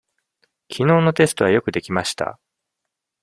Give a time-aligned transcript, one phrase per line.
[0.67, 2.39] きのうのテストはよくできました。